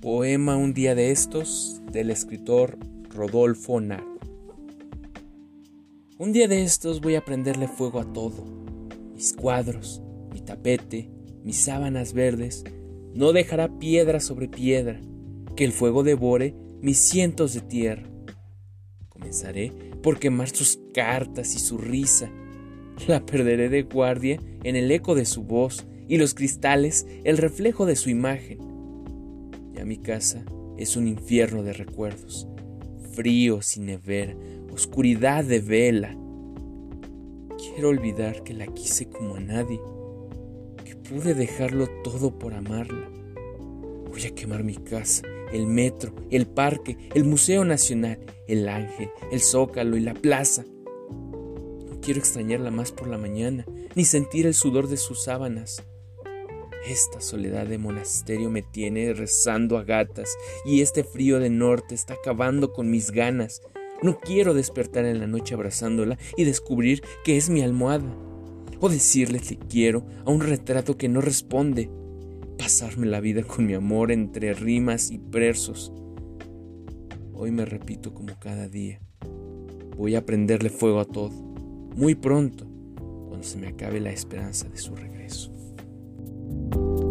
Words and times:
Poema 0.00 0.56
Un 0.56 0.74
día 0.74 0.94
de 0.94 1.10
estos 1.10 1.82
del 1.90 2.10
escritor 2.10 2.78
Rodolfo 3.12 3.80
Narro. 3.80 4.20
Un 6.18 6.32
día 6.32 6.46
de 6.46 6.62
estos 6.62 7.00
voy 7.00 7.16
a 7.16 7.24
prenderle 7.24 7.66
fuego 7.66 7.98
a 7.98 8.12
todo. 8.12 8.44
Mis 9.12 9.32
cuadros, 9.32 10.00
mi 10.32 10.40
tapete, 10.40 11.10
mis 11.42 11.56
sábanas 11.56 12.12
verdes. 12.12 12.62
No 13.12 13.32
dejará 13.32 13.80
piedra 13.80 14.20
sobre 14.20 14.46
piedra, 14.46 15.00
que 15.56 15.64
el 15.64 15.72
fuego 15.72 16.04
devore 16.04 16.54
mis 16.80 16.98
cientos 16.98 17.54
de 17.54 17.62
tierra. 17.62 18.08
Comenzaré 19.08 19.72
por 20.00 20.20
quemar 20.20 20.48
sus 20.50 20.78
cartas 20.94 21.56
y 21.56 21.58
su 21.58 21.76
risa. 21.76 22.30
La 23.08 23.26
perderé 23.26 23.68
de 23.68 23.82
guardia 23.82 24.40
en 24.62 24.76
el 24.76 24.92
eco 24.92 25.16
de 25.16 25.24
su 25.24 25.42
voz 25.42 25.88
y 26.06 26.18
los 26.18 26.34
cristales 26.34 27.04
el 27.24 27.36
reflejo 27.36 27.84
de 27.84 27.96
su 27.96 28.10
imagen 28.10 28.67
ya 29.78 29.84
mi 29.84 29.98
casa 29.98 30.44
es 30.76 30.96
un 30.96 31.06
infierno 31.06 31.62
de 31.62 31.72
recuerdos, 31.72 32.48
frío 33.12 33.62
sin 33.62 33.86
nevera, 33.86 34.36
oscuridad 34.72 35.44
de 35.44 35.60
vela. 35.60 36.18
Quiero 37.56 37.90
olvidar 37.90 38.42
que 38.42 38.54
la 38.54 38.66
quise 38.66 39.08
como 39.08 39.36
a 39.36 39.40
nadie, 39.40 39.80
que 40.84 40.96
pude 40.96 41.34
dejarlo 41.34 41.86
todo 42.02 42.40
por 42.40 42.54
amarla. 42.54 43.08
Voy 44.08 44.24
a 44.26 44.34
quemar 44.34 44.64
mi 44.64 44.74
casa, 44.74 45.22
el 45.52 45.68
metro, 45.68 46.12
el 46.32 46.48
parque, 46.48 46.98
el 47.14 47.24
Museo 47.24 47.64
Nacional, 47.64 48.18
el 48.48 48.68
Ángel, 48.68 49.10
el 49.30 49.40
Zócalo 49.40 49.96
y 49.96 50.00
la 50.00 50.14
plaza. 50.14 50.64
No 50.64 52.00
quiero 52.02 52.18
extrañarla 52.18 52.72
más 52.72 52.90
por 52.90 53.06
la 53.06 53.18
mañana, 53.18 53.64
ni 53.94 54.04
sentir 54.04 54.44
el 54.44 54.54
sudor 54.54 54.88
de 54.88 54.96
sus 54.96 55.22
sábanas. 55.22 55.84
Esta 56.88 57.20
soledad 57.20 57.66
de 57.66 57.76
monasterio 57.76 58.48
me 58.48 58.62
tiene 58.62 59.12
rezando 59.12 59.76
a 59.76 59.84
gatas 59.84 60.38
y 60.64 60.80
este 60.80 61.04
frío 61.04 61.38
de 61.38 61.50
norte 61.50 61.94
está 61.94 62.14
acabando 62.14 62.72
con 62.72 62.90
mis 62.90 63.10
ganas. 63.10 63.60
No 64.02 64.18
quiero 64.18 64.54
despertar 64.54 65.04
en 65.04 65.18
la 65.20 65.26
noche 65.26 65.52
abrazándola 65.52 66.16
y 66.34 66.44
descubrir 66.44 67.02
que 67.24 67.36
es 67.36 67.50
mi 67.50 67.60
almohada. 67.60 68.10
O 68.80 68.88
decirle 68.88 69.38
que 69.38 69.58
quiero 69.58 70.06
a 70.24 70.30
un 70.30 70.40
retrato 70.40 70.96
que 70.96 71.10
no 71.10 71.20
responde. 71.20 71.90
Pasarme 72.56 73.06
la 73.06 73.20
vida 73.20 73.42
con 73.42 73.66
mi 73.66 73.74
amor 73.74 74.10
entre 74.10 74.54
rimas 74.54 75.10
y 75.10 75.18
versos. 75.18 75.92
Hoy 77.34 77.50
me 77.50 77.66
repito 77.66 78.14
como 78.14 78.38
cada 78.40 78.66
día. 78.66 78.98
Voy 79.94 80.14
a 80.14 80.24
prenderle 80.24 80.70
fuego 80.70 81.00
a 81.00 81.04
todo. 81.04 81.34
Muy 81.96 82.14
pronto, 82.14 82.66
cuando 83.28 83.42
se 83.42 83.58
me 83.58 83.68
acabe 83.68 84.00
la 84.00 84.10
esperanza 84.10 84.70
de 84.70 84.78
su 84.78 84.96
regreso. 84.96 85.57
you 86.74 87.07